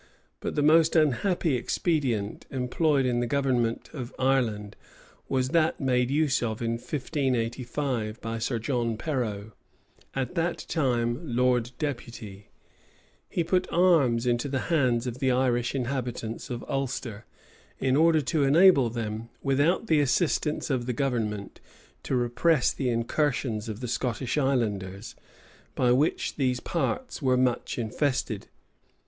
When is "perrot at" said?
8.97-10.33